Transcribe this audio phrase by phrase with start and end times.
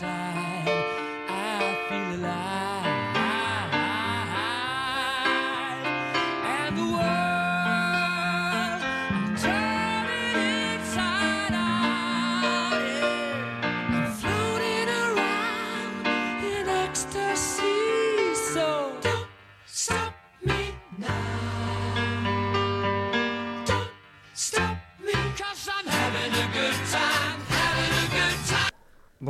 [0.00, 0.68] tide,
[1.28, 2.63] I feel alive.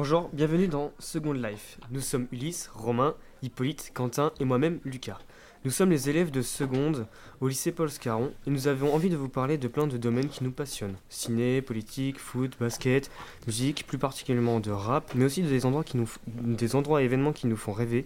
[0.05, 1.79] Bonjour, bienvenue dans Second Life.
[1.91, 5.17] Nous sommes Ulysse, Romain, Hippolyte, Quentin et moi-même Lucas.
[5.65, 7.07] Nous sommes les élèves de seconde
[7.41, 10.29] au lycée Paul Scarron et nous avons envie de vous parler de plein de domaines
[10.29, 10.97] qui nous passionnent.
[11.09, 13.11] Ciné, politique, foot, basket,
[13.47, 17.33] musique, plus particulièrement de rap, mais aussi des endroits, qui nous, des endroits et événements
[17.33, 18.05] qui nous font rêver.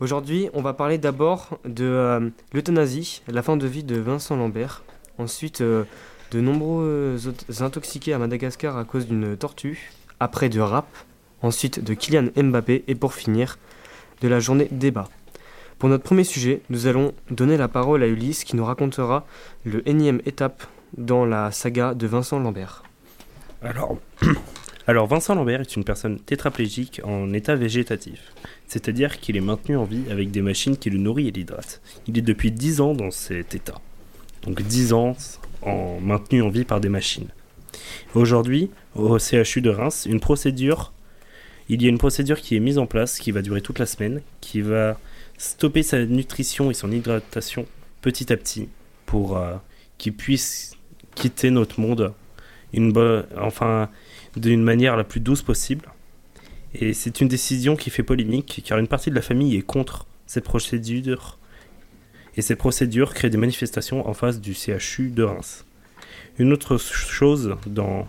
[0.00, 4.84] Aujourd'hui, on va parler d'abord de euh, l'euthanasie, la fin de vie de Vincent Lambert.
[5.16, 5.84] Ensuite, euh,
[6.32, 7.16] de nombreux
[7.60, 9.90] intoxiqués à Madagascar à cause d'une tortue.
[10.20, 10.88] Après de rap.
[11.42, 12.84] Ensuite de Kylian Mbappé.
[12.88, 13.58] Et pour finir,
[14.20, 15.08] de la journée débat.
[15.78, 19.24] Pour notre premier sujet, nous allons donner la parole à Ulysse qui nous racontera
[19.64, 20.64] le énième étape
[20.96, 22.82] dans la saga de Vincent Lambert.
[23.62, 23.98] Alors,
[24.88, 28.32] alors, Vincent Lambert est une personne tétraplégique en état végétatif,
[28.66, 31.80] c'est-à-dire qu'il est maintenu en vie avec des machines qui le nourrissent et l'hydratent.
[32.08, 33.80] Il est depuis 10 ans dans cet état.
[34.42, 35.16] Donc 10 ans
[35.62, 37.28] en maintenu en vie par des machines.
[38.14, 40.92] Aujourd'hui, au CHU de Reims, une procédure,
[41.68, 43.86] il y a une procédure qui est mise en place, qui va durer toute la
[43.86, 44.98] semaine, qui va
[45.36, 47.66] stopper sa nutrition et son hydratation
[48.00, 48.68] petit à petit
[49.06, 49.54] pour euh,
[49.98, 50.76] qu'il puisse
[51.14, 52.12] quitter notre monde
[52.72, 52.92] une
[53.40, 53.88] enfin
[54.36, 55.88] d'une manière la plus douce possible.
[56.74, 60.06] Et c'est une décision qui fait polémique car une partie de la famille est contre
[60.26, 61.38] cette procédure
[62.36, 65.64] et cette procédure crée des manifestations en face du CHU de Reims.
[66.38, 68.06] Une autre chose dans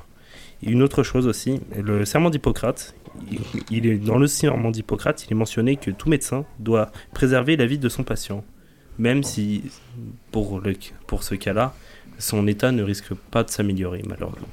[0.64, 2.94] une autre chose aussi, le serment d'Hippocrate,
[3.32, 7.56] il- il est dans le serment d'Hippocrate, il est mentionné que tout médecin doit préserver
[7.58, 8.44] la vie de son patient,
[8.98, 9.64] même si
[10.32, 10.74] pour le
[11.08, 11.74] pour ce cas-là,
[12.18, 14.48] son état ne risque pas de s'améliorer malheureusement.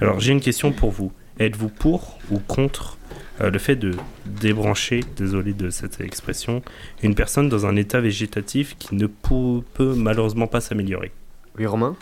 [0.00, 1.12] Alors j'ai une question pour vous.
[1.38, 2.98] Êtes-vous pour ou contre
[3.40, 3.92] euh, le fait de
[4.26, 6.62] débrancher, désolé de cette expression,
[7.02, 11.10] une personne dans un état végétatif qui ne pou- peut malheureusement pas s'améliorer?
[11.58, 11.96] Oui, Romain?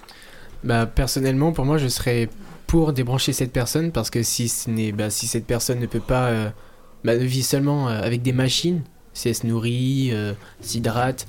[0.65, 2.29] Bah personnellement, pour moi, je serais
[2.71, 5.99] pour débrancher cette personne parce que si ce n'est, bah, si cette personne ne peut
[5.99, 6.51] pas, euh,
[7.03, 8.83] bah, ne vit seulement euh, avec des machines,
[9.13, 11.27] si elle se nourrit, euh, s'hydrate,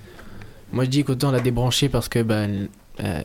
[0.71, 2.69] moi je dis qu'autant la débrancher parce que bah, elle,
[2.99, 3.23] euh,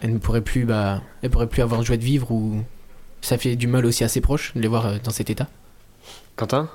[0.00, 2.60] elle ne pourrait plus, bah, elle pourrait plus avoir joie de vivre ou
[3.20, 5.46] ça fait du mal aussi à ses proches de les voir euh, dans cet état.
[6.34, 6.68] Quentin?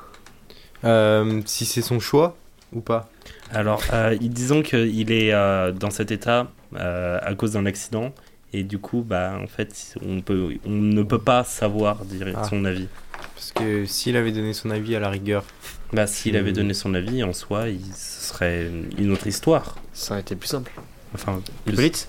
[0.86, 2.38] Euh, si c'est son choix
[2.72, 3.10] ou pas
[3.52, 8.14] Alors, euh, disons qu'il est euh, dans cet état euh, à cause d'un accident.
[8.54, 12.44] Et du coup, bah, en fait, on, peut, on ne peut pas savoir dire Ah.
[12.46, 12.88] son avis.
[13.36, 15.44] Parce que s'il avait donné son avis à la rigueur,
[15.94, 16.56] Bah, s'il avait Hmm.
[16.56, 19.76] donné son avis, en soi, il, ce serait une autre histoire.
[19.94, 20.72] Ça a été plus simple.
[21.16, 22.08] Enfin, plus- Hippolyte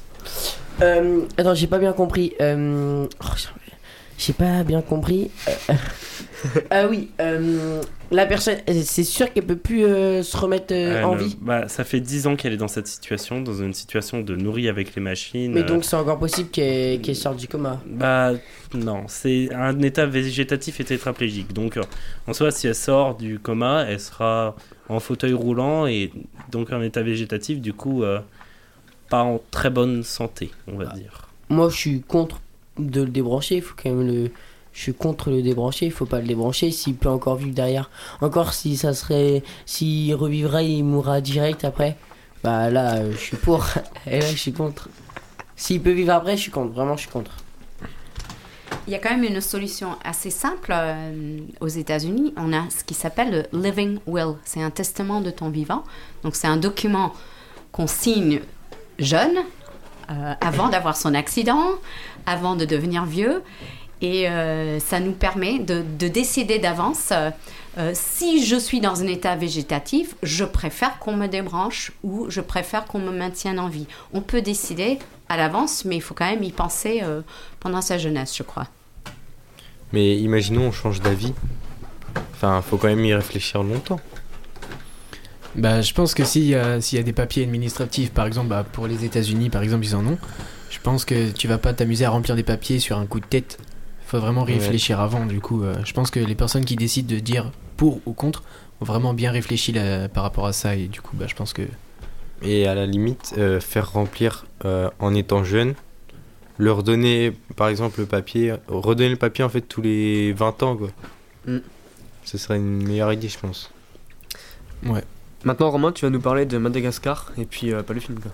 [0.82, 2.34] Euh, attends, j'ai pas bien compris.
[2.40, 3.26] Euh, oh,
[4.20, 5.30] j'ai pas bien compris.
[6.70, 11.36] Ah oui, euh, la personne, c'est sûr qu'elle peut plus se remettre en vie.
[11.40, 14.68] bah, ça fait 10 ans qu'elle est dans cette situation, dans une situation de nourrie
[14.68, 15.52] avec les machines.
[15.52, 17.80] Mais donc c'est encore possible qu'elle sorte du coma.
[17.86, 18.32] Bah
[18.74, 21.52] non, c'est un état végétatif et tétraplégique.
[21.52, 21.78] Donc
[22.26, 24.54] en soi, si elle sort du coma, elle sera
[24.90, 26.12] en fauteuil roulant et
[26.50, 28.20] donc en état végétatif, du coup, euh,
[29.08, 31.28] pas en très bonne santé, on va dire.
[31.48, 32.40] Moi, je suis contre
[32.78, 33.56] de le débrancher.
[33.56, 34.30] Il faut quand même le.
[34.72, 35.86] Je suis contre le débrancher.
[35.86, 37.90] Il faut pas le débrancher s'il peut encore vivre derrière.
[38.20, 39.42] Encore si ça serait.
[39.66, 41.96] S'il revivrait, il mourra direct après.
[42.42, 43.66] Bah là, euh, je suis pour.
[44.06, 44.88] Et là, je suis contre.
[45.56, 46.72] S'il peut vivre après, je suis contre.
[46.72, 47.32] Vraiment, je suis contre.
[48.86, 52.32] Il y a quand même une solution assez simple euh, aux États-Unis.
[52.36, 54.36] On a ce qui s'appelle le Living Will.
[54.44, 55.84] C'est un testament de ton vivant.
[56.22, 57.12] Donc, c'est un document
[57.72, 58.40] qu'on signe
[58.98, 59.38] jeune,
[60.10, 61.70] euh, avant d'avoir son accident,
[62.26, 63.42] avant de devenir vieux.
[64.02, 67.12] Et euh, ça nous permet de, de décider d'avance
[67.78, 72.40] euh, si je suis dans un état végétatif, je préfère qu'on me débranche ou je
[72.40, 73.86] préfère qu'on me maintienne en vie.
[74.12, 74.98] On peut décider
[75.28, 77.02] à l'avance, mais il faut quand même y penser
[77.60, 78.66] pendant sa jeunesse, je crois.
[79.92, 81.32] mais imaginons on change d'avis.
[82.34, 84.00] Enfin, faut quand même y réfléchir longtemps.
[85.56, 88.48] Bah, je pense que s'il y, a- s'il y a des papiers administratifs, par exemple,
[88.48, 90.18] bah, pour les États-Unis, par exemple, ils en ont.
[90.70, 93.26] Je pense que tu vas pas t'amuser à remplir des papiers sur un coup de
[93.26, 93.58] tête.
[94.06, 94.54] Faut vraiment Ouais.
[94.54, 95.26] réfléchir avant.
[95.26, 98.42] Du coup, euh, je pense que les personnes qui décident de dire pour ou contre
[98.80, 100.76] ont vraiment bien réfléchi là, par rapport à ça.
[100.76, 101.62] Et du coup, bah, je pense que
[102.42, 105.74] Et à la limite, euh, faire remplir euh, en étant jeune,
[106.58, 110.76] leur donner par exemple le papier, redonner le papier en fait tous les 20 ans
[110.76, 110.88] quoi.
[111.46, 111.58] Mm.
[112.24, 113.70] Ce serait une meilleure idée, je pense.
[115.44, 118.18] Maintenant, Romain, tu vas nous parler de Madagascar et puis euh, pas le film.
[118.20, 118.30] Quoi.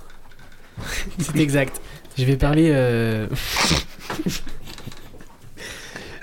[1.18, 1.80] C'est exact.
[2.18, 2.70] Je vais parler.
[2.72, 3.28] euh,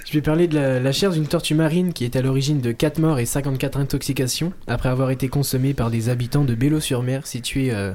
[0.06, 3.00] Je vais parler de la, chair d'une tortue marine qui est à l'origine de 4
[3.00, 7.94] morts et 54 intoxications après avoir été consommée par des habitants de Bélo-sur-Mer situé euh,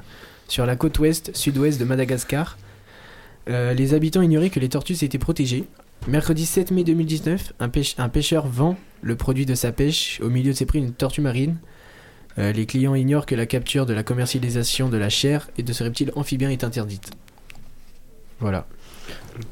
[0.48, 2.58] sur la côte ouest, sud-ouest de Madagascar.
[3.46, 5.64] Les habitants ignoraient que les tortues étaient protégées.
[6.06, 10.52] Mercredi 7 mai 2019, un, un pêcheur vend le produit de sa pêche au milieu
[10.52, 11.56] de ses prix une tortue marine.
[12.38, 15.72] Euh, les clients ignorent que la capture de la commercialisation de la chair et de
[15.72, 17.10] ce reptile amphibien est interdite.
[18.40, 18.66] Voilà.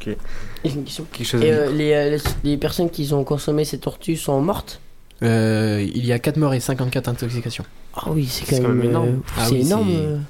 [0.05, 0.17] J'ai
[0.65, 1.07] une question.
[1.13, 2.11] Quelque chose à Et dire euh, les, euh,
[2.45, 4.81] les, les personnes qui ont consommé ces tortues sont mortes?
[5.23, 7.65] Euh, il y a 4 morts et 54 intoxications.
[7.95, 9.09] Ah oui, c'est C'est quand, quand même même énorme.
[9.09, 9.89] euh, Ah c'est oui, énorme.
[9.91, 10.23] c'est- euh, Ça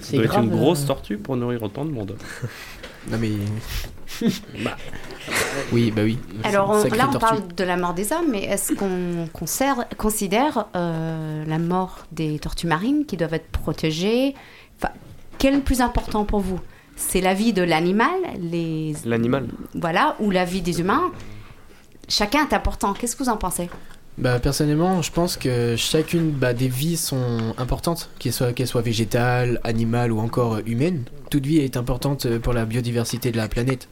[0.00, 0.44] C'est doit être grave.
[0.44, 2.16] une grosse euh, tortue pour nourrir autant de monde.
[3.10, 3.30] Non mais.
[4.64, 4.76] Bah.
[5.72, 6.18] oui, bah oui.
[6.44, 7.18] Alors on- là, on tortue.
[7.18, 9.28] parle de la mort des hommes, mais est-ce qu'on
[9.96, 14.34] considère euh, la mort des tortues marines qui doivent être protégées?
[14.80, 14.92] Enfin,
[15.38, 16.60] quel est le plus important pour vous?
[16.96, 18.10] C'est la vie de l'animal,
[18.40, 19.48] les L'animal.
[19.74, 21.12] voilà, ou la vie des humains?
[22.08, 22.94] Chacun est important.
[22.94, 23.68] Qu'est-ce que vous en pensez?
[24.16, 28.82] Bah personnellement, je pense que chacune bah, des vies sont importantes, qu'elles soient, qu'elles soient
[28.82, 31.04] végétales, animales ou encore humaines.
[31.30, 33.88] Toute vie est importante euh, pour la biodiversité de la planète.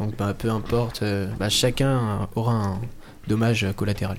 [0.00, 2.80] Donc bah, peu importe, euh, bah, chacun aura un
[3.28, 4.16] dommage collatéral.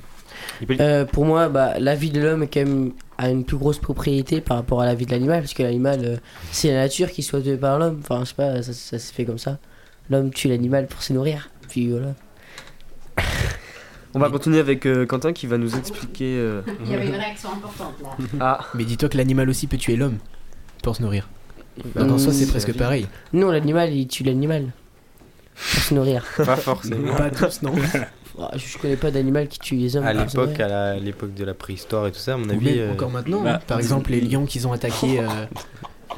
[0.79, 3.79] Euh, pour moi, bah, la vie de l'homme est quand même a une plus grosse
[3.79, 6.17] propriété par rapport à la vie de l'animal, parce que l'animal, euh,
[6.51, 7.99] c'est la nature qui soit tuée par l'homme.
[8.01, 9.57] Enfin, je sais pas, ça, ça se fait comme ça.
[10.09, 11.49] L'homme tue l'animal pour se nourrir.
[11.69, 12.13] Puis voilà.
[14.13, 16.37] On va continuer avec euh, Quentin qui va nous expliquer.
[16.37, 18.09] euh, Il y avait une réaction importante là.
[18.39, 20.17] Ah, Mais dis-toi que l'animal aussi peut tuer l'homme
[20.83, 21.27] pour se nourrir.
[21.95, 22.77] Donc en Mmh, soi, c'est presque vie.
[22.77, 23.07] pareil.
[23.33, 24.71] Non, l'animal, il tue l'animal.
[25.55, 26.23] Pour se nourrir.
[26.37, 27.15] Pas forcément.
[27.15, 27.73] Pas tous, non.
[28.37, 30.05] Ah, je, connais pas d'animal qui tue les hommes.
[30.05, 32.65] À l'époque, à la- l'époque de la préhistoire et tout ça, à mon Ou avis.
[32.65, 33.39] même euh, encore maintenant.
[33.41, 33.61] bah.
[33.65, 35.21] Par exemple, les lions qui ont attaqué.
[35.21, 35.27] euh,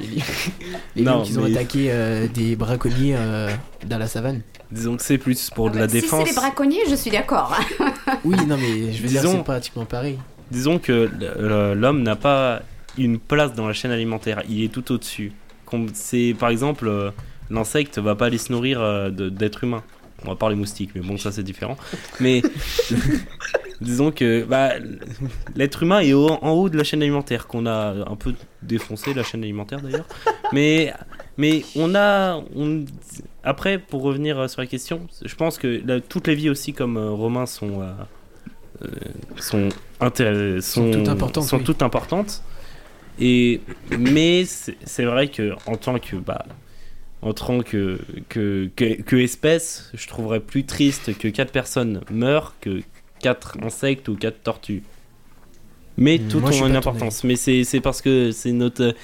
[0.96, 3.50] les lions qui ont mais- attaqué euh, des braconniers euh,
[3.86, 4.42] dans la savane.
[4.72, 6.24] Disons que c'est plus pour de la Ah bah, Si défense.
[6.26, 7.56] c'est les braconniers, je suis d'accord.
[8.24, 10.18] Oui, non, mais je veux dire, Disons- c'est pratiquement pareil.
[10.50, 11.08] Disons que
[11.74, 12.62] l'homme n'a pas
[12.96, 15.32] une place dans la chaîne alimentaire, il est tout au-dessus.
[15.94, 17.10] C'est par exemple euh,
[17.50, 19.82] l'insecte va pas aller se nourrir euh, de- d'êtres humains.
[20.24, 21.76] On va parler moustiques, mais bon ça c'est différent.
[22.18, 22.42] Mais
[23.80, 24.72] disons que bah,
[25.54, 29.14] l'être humain est au- en haut de la chaîne alimentaire, qu'on a un peu défoncé
[29.14, 30.06] la chaîne alimentaire d'ailleurs.
[30.52, 30.92] Mais
[31.36, 32.84] mais on a on-
[33.44, 37.10] après pour revenir sur la question, je pense que toutes les vies aussi comme euh,
[37.10, 37.92] Romain sont euh,
[38.82, 38.88] euh,
[39.36, 39.68] sont
[40.60, 41.64] Sont toutes importantes, sont oui.
[41.64, 42.42] toutes importantes.
[43.20, 43.60] Et
[43.98, 46.46] mais c'est c'est vrai que en tant que bah
[47.22, 47.98] en tant que
[48.28, 52.82] que, que que espèce, je trouverais plus triste que quatre personnes meurent que
[53.20, 54.82] quatre insectes ou quatre tortues.
[55.96, 57.24] Mais je suis ont une importance.
[57.24, 58.94] Mais c'est c'est parce que c'est notre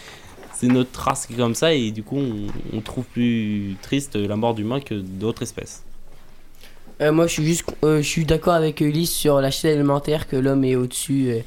[0.55, 2.47] c'est notre race qui est comme ça et du coup on,
[2.77, 5.83] on trouve plus triste la mort d'humains que d'autres espèces.
[7.01, 10.29] Euh, moi, je suis juste, euh, je suis d'accord avec Ulysse sur la chaîne alimentaire
[10.29, 11.41] que l'homme est au-dessus euh,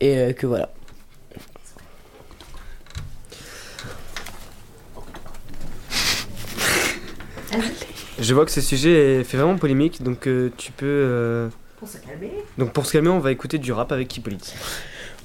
[0.00, 0.72] et euh, que voilà.
[8.18, 10.86] Je vois que ce sujet est- fait vraiment polémique, donc euh, tu peux.
[10.86, 11.48] euh,
[11.78, 12.30] Pour se calmer.
[12.58, 14.54] Donc pour se calmer, on va écouter du rap avec Hippolyte.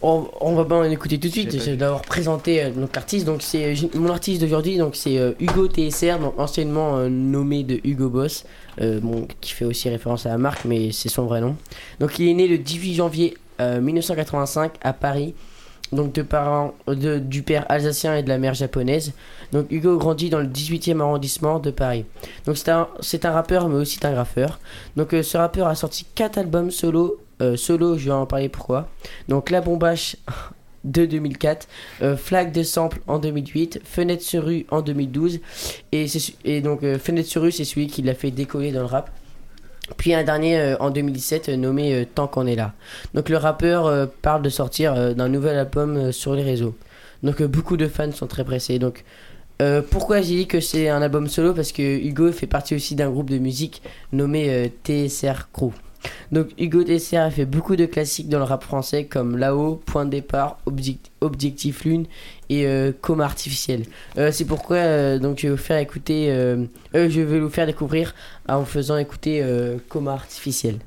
[0.03, 1.51] On, on va pas en écouter tout de suite.
[1.63, 2.01] J'ai pas vu.
[2.07, 3.25] présenté euh, donc l'artiste.
[3.25, 4.77] Donc c'est euh, j'ai- mon artiste d'aujourd'hui.
[4.77, 8.45] Donc c'est euh, Hugo TSR, donc anciennement euh, nommé de Hugo Boss,
[8.81, 11.55] euh, bon, qui fait aussi référence à la marque, mais c'est son vrai nom.
[11.99, 15.35] Donc il est né le 18 janvier euh, 1985 à Paris.
[15.91, 19.13] Donc de parents de, du père alsacien et de la mère japonaise.
[19.51, 22.05] Donc Hugo grandit dans le 18e arrondissement de Paris.
[22.45, 22.87] Donc c'est un,
[23.23, 24.59] un rappeur mais aussi un graffeur.
[24.95, 27.19] Donc euh, ce rappeur a sorti 4 albums solo.
[27.41, 28.87] Euh, solo, je vais en parler pourquoi.
[29.27, 30.15] Donc La Bombache
[30.83, 31.67] de 2004,
[32.01, 35.39] euh, Flag de Sample en 2008, Fenêtre sur rue en 2012.
[35.91, 36.05] Et,
[36.45, 39.11] et donc euh, Fenêtre sur rue, c'est celui qui l'a fait décoller dans le rap.
[39.97, 42.73] Puis un dernier euh, en 2017 euh, nommé euh, Tant qu'on est là.
[43.13, 46.75] Donc le rappeur parle de sortir d'un nouvel album sur les réseaux.
[47.23, 48.79] Donc beaucoup de fans sont très pressés.
[48.79, 49.03] Donc
[49.91, 51.53] pourquoi j'ai dit que c'est un album solo?
[51.53, 55.71] Parce que Hugo fait partie aussi d'un groupe de musique nommé TSR Crew.
[56.31, 60.05] Donc Hugo TSR a fait beaucoup de classiques dans le rap français comme Là-haut, Point
[60.05, 62.05] de départ, Object- Objectif Lune
[62.49, 63.83] et euh, Coma artificiel.
[64.17, 66.27] Euh, c'est pourquoi euh, donc je vais vous faire écouter,
[66.93, 68.15] je vais vous faire découvrir
[68.49, 69.43] en faisant écouter
[69.89, 70.79] Coma artificiel.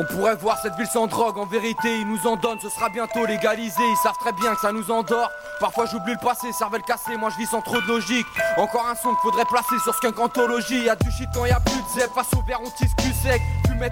[0.00, 2.88] On pourrait voir cette ville sans drogue, en vérité, ils nous en donnent, ce sera
[2.88, 3.82] bientôt légalisé.
[3.82, 5.30] Ils savent très bien que ça nous endort.
[5.60, 8.26] Parfois j'oublie le passé, cervelle cassée, moi je vis sans trop de logique.
[8.56, 10.84] Encore un son qu'il faudrait placer sur Skunk Anthology.
[10.84, 13.12] Y'a du shit quand y a plus de zep, face au verre on tisse cul
[13.12, 13.42] sec.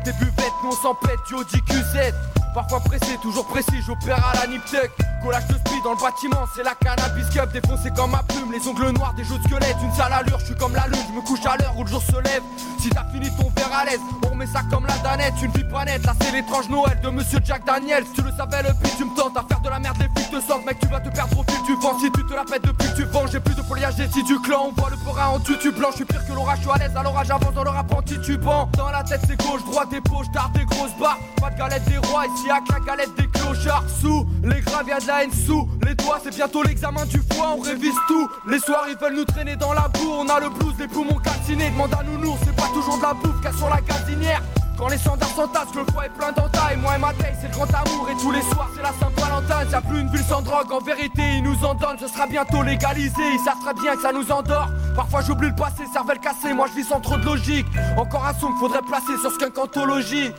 [0.05, 2.15] Des buvettes, nous on s'en pète, du QZ.
[2.55, 4.91] Parfois pressé, toujours précis, j'opère à la Niptech.
[5.23, 8.53] Collage de speed dans le bâtiment, c'est la cannabis cup défoncé comme ma plume.
[8.53, 11.01] Les ongles noirs, des jeux de squelettes, une sale allure, je suis comme la lune,
[11.09, 12.43] je me couche à l'heure où le jour se lève.
[12.81, 15.65] Si t'as fini ton verre à l'aise, on remet ça comme la danette, une vie
[15.65, 16.05] pas nette.
[16.07, 18.05] Là c'est l'étrange Noël de monsieur Jack Daniels.
[18.15, 20.31] Tu le savais, le pire, tu me tentes à faire de la merde, les flics
[20.31, 21.99] te sentent, mec, tu vas te perdre au fil du vent.
[21.99, 24.23] Si tu te la pètes depuis que tu vends, j'ai plus de foliage des si
[24.23, 24.69] du clan.
[24.69, 26.79] On voit le pora en tutu blanc, je suis pire que l'orage, je suis à
[26.79, 28.69] l'aise, à l'orage avance dans le rap en titubant.
[28.77, 31.19] Dans la tête c'est gauche, droite des poches, tard des grosses barres.
[31.41, 33.85] Pas de galette des rois, ici à la galette des clochards.
[34.01, 34.87] Sous les graves,
[35.87, 38.29] les doigts, c'est bientôt l'examen du foie, on révise tout.
[38.47, 41.17] Les soirs ils veulent nous traîner dans la boue, on a le blues, les poumons
[41.17, 41.71] calcinés.
[41.71, 44.43] Demande à nounours, c'est pas toujours de la bouffe, qu'à sur la gazinière.
[44.77, 47.49] Quand les standards s'entassent, que le foie est plein d'entailles Moi et ma taille, c'est
[47.49, 50.41] le grand amour Et tous les soirs, c'est la Saint-Valentin Y'a plus une ville sans
[50.41, 53.97] drogue, en vérité, ils nous en donnent Ce sera bientôt légalisé, ils savent très bien
[53.97, 57.17] que ça nous endort Parfois j'oublie le passé, cervelle cassée Moi je vis sans trop
[57.17, 60.31] de logique Encore un son qu'il faudrait placer sur Skunk Anthology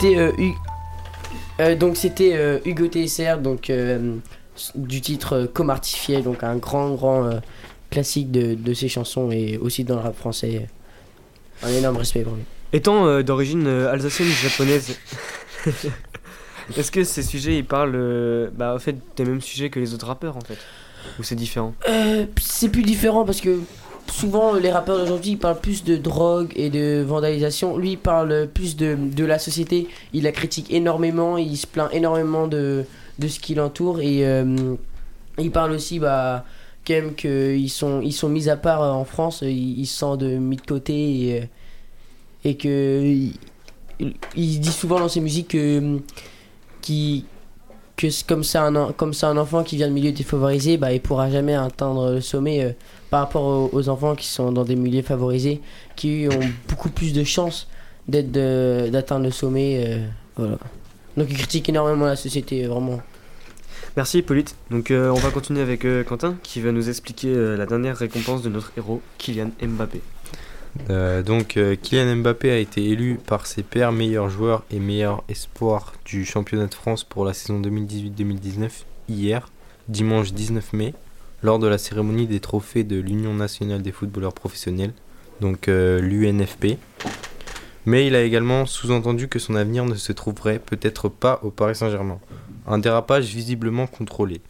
[0.00, 0.32] C'était euh,
[1.60, 3.70] euh, donc c'était euh, Hugo TSR donc
[4.74, 7.28] du titre Comme artificiel donc un grand grand
[7.90, 10.68] classique de, de ses chansons et aussi dans le rap français.
[11.62, 12.44] Un énorme respect pour lui.
[12.72, 14.96] Étant d'origine alsacienne japonaise,
[16.76, 20.06] est-ce que ces sujets ils parlent bah, en fait, des mêmes sujets que les autres
[20.06, 20.58] rappeurs en fait?
[21.18, 21.74] Ou c'est différent?
[22.40, 23.58] C'est plus différent parce que
[24.10, 27.76] souvent les rappeurs d'aujourd'hui parlent plus de drogue et de vandalisation.
[27.78, 29.88] Lui parle plus de, la société.
[30.12, 32.84] Il la critique énormément, il se plaint énormément de,
[33.20, 34.74] ce qui l'entoure et euh,
[35.38, 36.44] il parle aussi bah,
[36.84, 41.42] qu'ils sont, mis à part euh, en France, ils, se sentent mis de côté et,
[41.42, 41.44] euh,
[42.44, 43.32] et
[44.34, 45.98] il, dit souvent dans ses musiques que,
[48.26, 52.20] comme ça un enfant qui vient de milieux défavorisés bah il pourra jamais atteindre le
[52.22, 52.72] sommet euh,
[53.10, 55.60] par rapport aux, aux enfants qui sont dans des milieux favorisés
[55.96, 57.68] qui ont beaucoup plus de chances
[58.08, 58.32] d'être
[58.90, 60.58] d'atteindre le sommet euh, voilà
[61.16, 63.00] donc il critique énormément la société euh, vraiment
[63.96, 64.54] Merci Hippolyte.
[64.70, 67.96] Donc euh, on va continuer avec euh, Quentin qui va nous expliquer euh, la dernière
[67.96, 70.00] récompense de notre héros, Kylian Mbappé.
[70.88, 75.24] Euh, donc euh, Kylian Mbappé a été élu par ses pairs meilleur joueur et meilleur
[75.28, 78.70] espoir du championnat de France pour la saison 2018-2019
[79.08, 79.50] hier,
[79.88, 80.94] dimanche 19 mai,
[81.42, 84.92] lors de la cérémonie des trophées de l'Union nationale des footballeurs professionnels,
[85.40, 86.78] donc euh, l'UNFP.
[87.86, 91.74] Mais il a également sous-entendu que son avenir ne se trouverait peut-être pas au Paris
[91.74, 92.20] Saint-Germain.
[92.66, 94.42] Un dérapage visiblement contrôlé.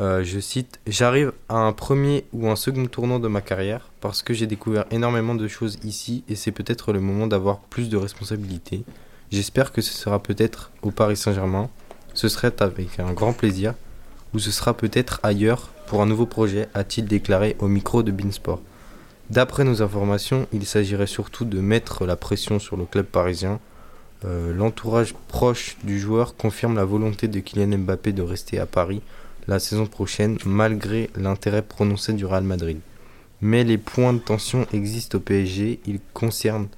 [0.00, 4.22] Euh, je cite J'arrive à un premier ou un second tournant de ma carrière parce
[4.22, 7.96] que j'ai découvert énormément de choses ici et c'est peut-être le moment d'avoir plus de
[7.96, 8.84] responsabilités.
[9.30, 11.68] J'espère que ce sera peut-être au Paris Saint-Germain,
[12.14, 13.74] ce serait avec un grand plaisir,
[14.34, 18.60] ou ce sera peut-être ailleurs pour un nouveau projet, a-t-il déclaré au micro de Beansport.
[19.30, 23.58] D'après nos informations, il s'agirait surtout de mettre la pression sur le club parisien.
[24.24, 29.02] Euh, L'entourage proche du joueur confirme la volonté de Kylian Mbappé de rester à Paris
[29.48, 32.78] la saison prochaine malgré l'intérêt prononcé du Real Madrid.
[33.40, 36.68] Mais les points de tension existent au PSG, ils concernent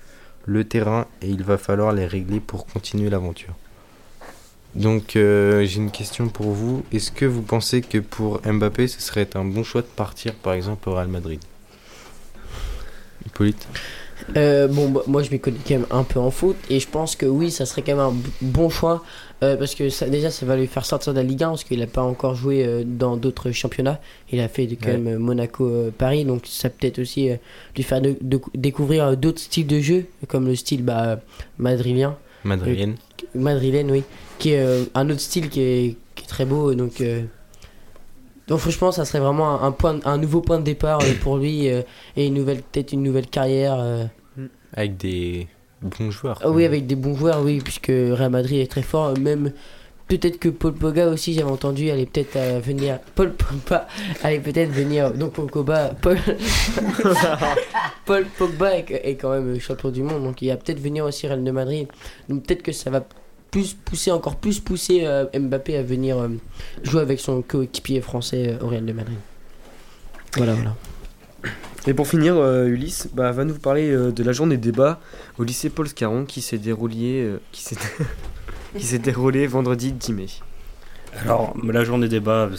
[0.45, 3.55] le terrain et il va falloir les régler pour continuer l'aventure.
[4.79, 6.85] Donc euh, j'ai une question pour vous.
[6.93, 10.53] Est-ce que vous pensez que pour Mbappé ce serait un bon choix de partir par
[10.53, 11.41] exemple au Real Madrid?
[13.27, 13.67] Hippolyte?
[14.37, 16.89] Euh, bon, bah, moi je m'y connais quand même un peu en foot et je
[16.89, 19.03] pense que oui, ça serait quand même un bon choix
[19.43, 21.65] euh, parce que ça, déjà ça va lui faire sortir de la Ligue 1 parce
[21.65, 24.01] qu'il n'a pas encore joué euh, dans d'autres championnats.
[24.33, 24.99] Il a fait quand Ouais.
[24.99, 27.31] même Monaco-Paris donc ça peut-être aussi
[27.77, 31.21] lui faire de- de- découvrir d'autres styles de jeu comme le style bah,
[31.57, 32.97] madrilien, Madrienne
[33.35, 34.03] madrilène, oui,
[34.39, 37.01] qui est euh, un autre style qui est, qui est très beau donc.
[37.01, 37.23] euh,
[38.47, 41.37] donc franchement, ça serait vraiment un, un point, un nouveau point de départ euh, pour
[41.37, 41.83] lui euh,
[42.17, 43.77] et une nouvelle, peut-être une nouvelle carrière.
[43.79, 44.05] euh,
[44.73, 45.49] avec des
[45.83, 46.39] bons joueurs.
[46.43, 49.19] ah oui, avec des bons joueurs, oui, puisque Real Madrid est très fort.
[49.19, 49.53] Même
[50.09, 52.99] peut-être que Paul Pogba aussi, j'avais entendu, allait peut-être euh, venir.
[53.15, 53.87] Paul Pogba
[54.23, 55.13] allait peut-être venir.
[55.13, 56.19] Donc Paul Pogba, Paul,
[58.07, 61.45] Paul Pogba est, quand même champion du monde, donc il va peut-être venir aussi Real
[61.45, 61.87] de Madrid.
[62.29, 63.05] Donc peut-être que ça va
[63.51, 66.29] plus pousser, encore plus pousser euh, Mbappé à venir euh,
[66.83, 69.19] jouer avec son coéquipier français au Real de Madrid.
[70.37, 70.75] Voilà, voilà.
[71.87, 72.37] Et pour finir,
[72.67, 75.01] Ulysse bah, va nous parler de la journée débat
[75.39, 77.37] au lycée Paul Scarron qui s'est déroulée,
[78.77, 80.27] qui s'est déroulée vendredi 10 mai.
[81.23, 82.51] Alors, la journée débat,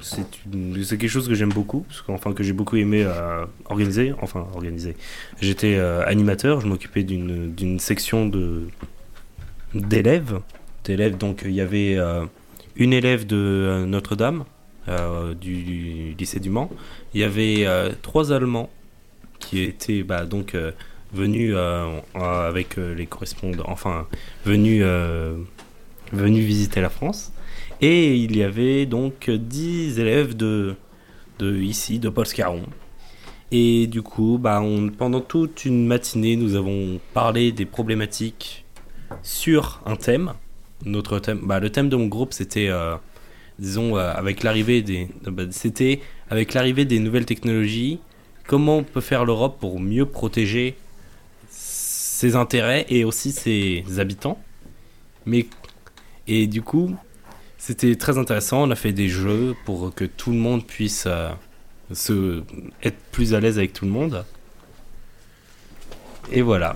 [0.00, 4.14] c'est quelque chose que j'aime beaucoup, parce enfin, que j'ai beaucoup aimé euh, organiser.
[4.22, 4.96] Enfin, organiser.
[5.40, 8.30] J'étais euh, animateur, je m'occupais d'une section
[9.74, 10.40] d'élèves.
[10.84, 12.24] D'élèves, donc il y avait euh,
[12.76, 14.44] une élève de Notre-Dame,
[15.40, 16.70] du, du lycée du Mans.
[17.14, 17.66] Il y avait
[18.00, 18.70] trois Allemands
[19.38, 20.56] qui étaient bah, donc
[21.12, 24.06] venus euh, euh, avec euh, les correspondants, enfin,
[24.44, 24.84] venus,
[26.12, 27.32] venus visiter la France.
[27.80, 30.74] Et il y avait donc 10 élèves de,
[31.38, 32.62] de ici, de Paul Scarron.
[33.50, 38.64] Et du coup, bah, on, pendant toute une matinée, nous avons parlé des problématiques
[39.22, 40.34] sur un thème.
[40.84, 42.68] Notre thème, bah, le thème de mon groupe, c'était,
[43.58, 46.00] disons, avec l'arrivée des, bah, c'était
[46.30, 48.00] avec l'arrivée des nouvelles technologies,
[48.46, 50.76] comment on peut faire l'Europe pour mieux protéger
[52.18, 54.40] ses intérêts et aussi ses habitants.
[55.24, 55.46] Mais
[56.26, 56.96] et du coup,
[57.58, 58.64] c'était très intéressant.
[58.64, 61.30] On a fait des jeux pour que tout le monde puisse euh,
[61.92, 62.42] se
[62.82, 64.24] être plus à l'aise avec tout le monde.
[66.32, 66.74] Et voilà.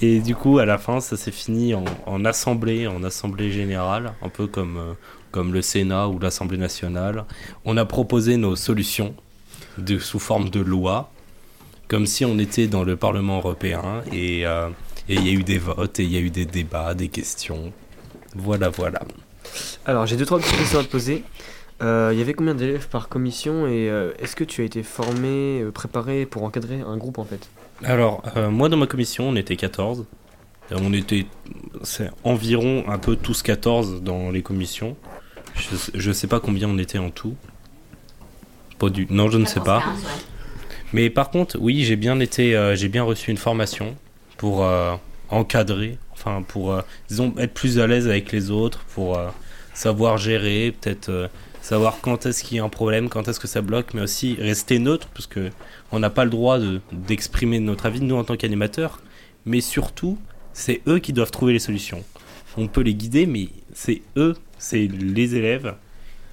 [0.00, 4.28] Et du coup, à la fin, ça s'est fini en, assemblée, en assemblée générale, un
[4.28, 4.92] peu comme, euh,
[5.32, 7.24] comme le Sénat ou l'Assemblée nationale.
[7.64, 9.12] On a proposé nos solutions
[9.76, 11.10] de, sous forme de loi,
[11.94, 14.02] comme si on était dans le Parlement européen.
[14.12, 14.68] Et euh,
[15.08, 17.06] et il y a eu des votes, et il y a eu des débats, des
[17.08, 17.72] questions.
[18.34, 19.02] Voilà, voilà.
[19.86, 21.22] Alors j'ai deux trois petites questions à te poser.
[21.82, 24.82] Euh, Il y avait combien d'élèves par commission et euh, est-ce que tu as été
[24.82, 27.48] formé, préparé pour encadrer un groupe en fait?
[27.84, 30.04] Alors, euh, moi dans ma commission, on était 14.
[30.72, 31.26] Euh, On était
[31.82, 34.96] c'est environ un peu tous 14 dans les commissions.
[35.54, 37.34] Je, sais- je sais pas combien on était en tout.
[38.80, 39.06] Pas du...
[39.10, 39.82] Non, je ne sais pas.
[40.92, 43.96] Mais par contre, oui, j'ai bien été, euh, j'ai bien reçu une formation
[44.36, 44.94] pour euh,
[45.28, 46.82] encadrer, enfin pour, euh,
[47.38, 49.18] être plus à l'aise avec les autres, pour
[49.72, 51.30] savoir gérer, peut-être
[51.62, 54.36] savoir quand est-ce qu'il y a un problème, quand est-ce que ça bloque, mais aussi
[54.38, 55.50] rester neutre, parce que
[55.90, 59.00] on n'a pas le droit de- d'exprimer notre avis, nous en tant qu'animateurs,
[59.46, 60.18] mais surtout,
[60.52, 62.04] c'est eux qui doivent trouver les solutions.
[62.56, 65.74] On peut les guider, mais c'est eux, c'est les élèves